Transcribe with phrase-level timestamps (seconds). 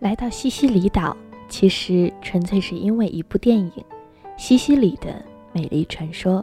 [0.00, 1.14] 来到西西里岛，
[1.46, 3.70] 其实纯粹是因为一部电影
[4.38, 6.42] 《西西里的美丽传说》。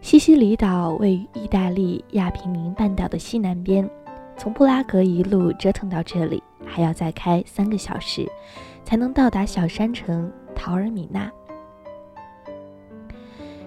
[0.00, 3.88] 西西里岛位于意大利亚平宁半岛的西南边，
[4.36, 8.30] 从布拉格一路折腾到这里，还要再开三个小时，
[8.84, 11.28] 才能到达小山城陶尔米纳。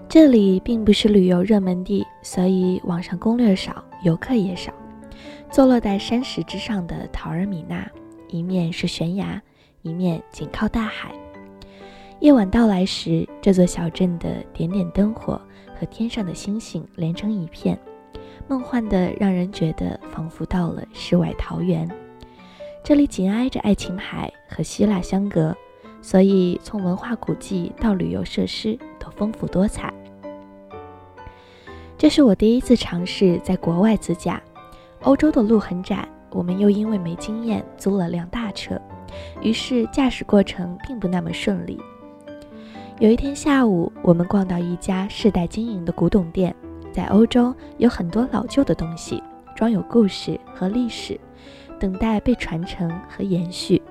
[0.07, 4.71] 这里并不是旅游热门地，所以网上攻略少，游客也少。
[5.51, 7.85] 坐落在山石之上的陶尔米纳。
[8.29, 9.41] 一面是悬崖，
[9.81, 11.11] 一面紧靠大海。
[12.19, 15.41] 夜晚到来时，这座小镇的点点灯火
[15.79, 17.79] 和天上的星星连成一片，
[18.47, 21.89] 梦幻的让人觉得仿佛到了世外桃源。
[22.83, 25.55] 这里紧挨着爱琴海和希腊相隔，
[26.01, 29.93] 所以从文化古迹到旅游设施都丰富多彩。
[31.97, 34.41] 这是我第一次尝试在国外自驾，
[35.01, 36.07] 欧洲的路很窄。
[36.31, 38.79] 我们又因为没经验租了辆大车，
[39.41, 41.79] 于是驾驶过程并不那么顺利。
[42.99, 46.53] 有一天下午，我们逛到一家世代经营的古董店，
[46.91, 49.23] 在欧洲有很多老旧的东西，
[49.55, 51.19] 装有故事和历史，
[51.79, 53.81] 等待被传承和延续。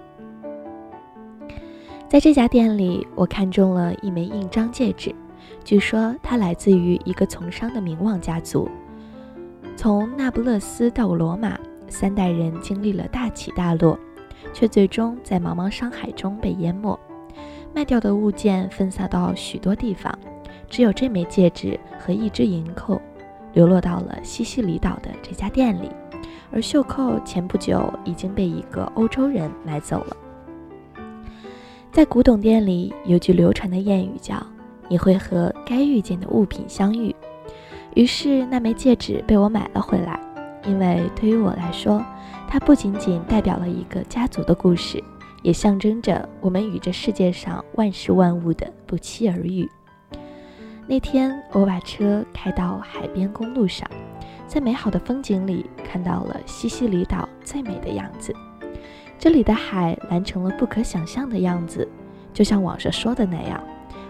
[2.06, 5.14] 在这家店里，我看中了一枚印章戒指，
[5.64, 8.68] 据说它来自于一个从商的名望家族，
[9.74, 11.58] 从那不勒斯到罗马。
[11.88, 13.98] 三代人经历了大起大落，
[14.52, 16.98] 却最终在茫茫商海中被淹没。
[17.74, 20.16] 卖掉的物件分散到许多地方，
[20.68, 23.00] 只有这枚戒指和一只银扣
[23.52, 25.90] 流落到了西西里岛的这家店里，
[26.50, 30.16] 而袖扣前不久已经被一个欧洲人买走了。
[31.92, 34.34] 在古董店里有句流传的谚语，叫
[34.88, 37.14] “你会和该遇见的物品相遇”。
[37.94, 40.20] 于是那枚戒指被我买了回来。
[40.68, 42.04] 因为对于我来说，
[42.46, 45.02] 它不仅仅代表了一个家族的故事，
[45.42, 49.66] 也象征着我们与这世界上万事万物的不期而遇。
[50.86, 53.88] 那天，我把车开到海边公路上，
[54.46, 58.34] 在美好的风景里看到了西西里岛最美的样子。
[59.18, 61.88] 这里的海蓝成了不可想象的样子，
[62.34, 63.62] 就像网上说的那样，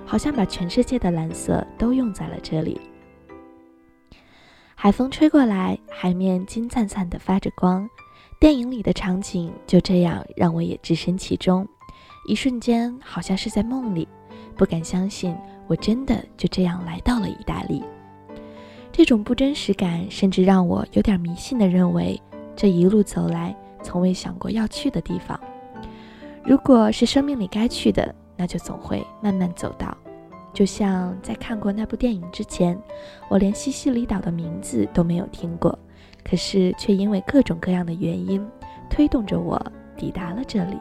[0.04, 2.80] 好像把全世界的蓝色都用在了这里。
[4.80, 7.90] 海风吹过来，海面金灿灿的发着光，
[8.38, 11.66] 电影里的场景就这样让我也置身其中，
[12.28, 14.06] 一瞬间好像是在梦里，
[14.56, 15.36] 不敢相信
[15.66, 17.82] 我真的就这样来到了意大利。
[18.92, 22.16] 这种不真实感甚至让我有点迷信的认为，
[22.54, 23.52] 这一路走来
[23.82, 25.38] 从未想过要去的地方，
[26.44, 29.98] 如果是生命里该去的，那就总会慢慢走到。
[30.52, 32.76] 就像在看过那部电影之前，
[33.28, 35.78] 我连西西里岛的名字都没有听过，
[36.24, 38.44] 可是却因为各种各样的原因，
[38.90, 39.60] 推动着我
[39.96, 40.76] 抵达了这里。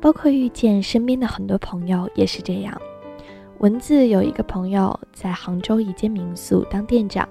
[0.00, 2.80] 包括遇见身边的很多朋友也是这样。
[3.58, 7.26] 文字有一个朋友在杭州一间民宿当店长，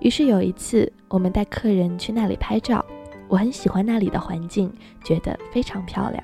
[0.00, 2.84] 于是有一次我们带客人去那里拍照，
[3.28, 4.72] 我很喜欢那里的环境，
[5.04, 6.22] 觉得非常漂亮，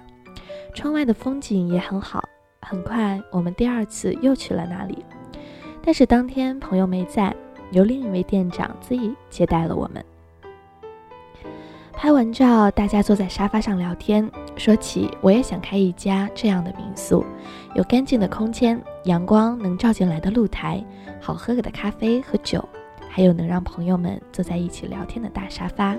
[0.74, 2.22] 窗外的风景也很好。
[2.64, 5.04] 很快，我们第二次又去了那里，
[5.82, 7.34] 但是当天朋友没在，
[7.70, 10.04] 由另一位店长自己接待了我们。
[11.92, 17.24] 拍完照，大家坐在沙发上聊天，说起我也想开一家这样的民宿，
[17.74, 20.84] 有干净的空间，阳光能照进来的露台，
[21.20, 22.66] 好喝的咖啡和酒，
[23.08, 25.96] 还有能让朋友们坐在一起聊天的大沙发。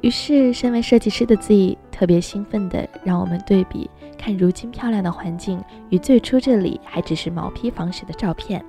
[0.00, 3.88] 于是，身为设计师的自己特别兴奋地让我们对比。
[4.24, 8.64] 看如今漂亮的环境与最初这里还只是毛坯房时的照片，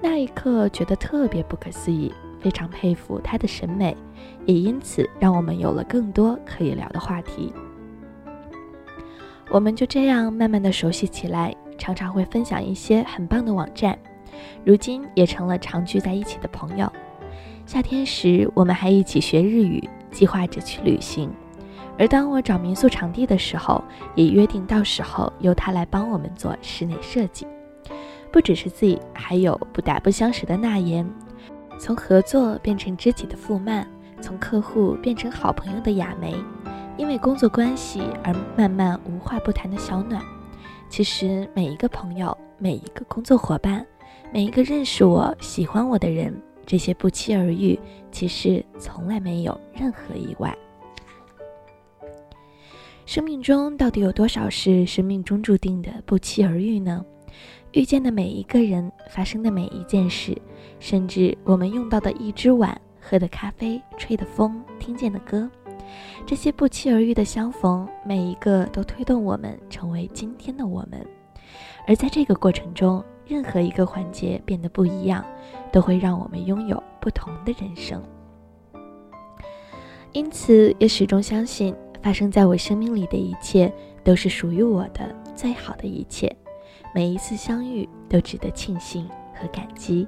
[0.00, 3.96] 那一刻觉得特别不可思议，非常佩服他的审美，
[4.46, 7.52] 也因此让我们有了更多可以聊的话题。
[9.50, 13.98] 我们就这样慢慢的熟悉起来，常常会分享一些很棒的网站，
[14.64, 16.88] 如今也成了常聚在一起的朋友。
[17.66, 21.28] 夏天时，我们还一起学日语，计划着去旅行。
[22.00, 27.46] 而当我找民宿场地的时候，也约定到时候由他来帮我们做室内设计。
[28.32, 31.06] 不只是 Z，还有不打不相识的那言，
[31.78, 33.86] 从合作变成知己的傅曼，
[34.18, 36.34] 从客户变成好朋友的雅梅，
[36.96, 40.22] 因为工作关系而慢慢无话不谈的小暖。
[40.88, 43.86] 其实每一个朋友，每一个工作伙伴，
[44.32, 47.78] 每一个认识我、喜欢我的人，这些不期而遇，
[48.10, 50.56] 其实从来没有任何意外。
[53.10, 57.04] 生命中到底有多少是生命中注定的不期而遇呢？
[57.72, 60.40] 遇见的每一个人，发生的每一件事，
[60.78, 65.50] 甚至我们用到的一只碗、喝的咖啡、吹的风、听见的歌，
[66.24, 71.04] 这些不期而遇的相逢，每一个都推动我们成为今天的我们。
[71.88, 75.24] 而在这个过程中，任何一个环节变得不一样，
[75.72, 78.00] 都会让我们拥有不同的人生。
[80.12, 86.34] 因此，也始终相信，发生在我生命里的一切，都是属于我的最好的一切。
[86.94, 90.06] 每一次相遇，都值得庆幸和感激。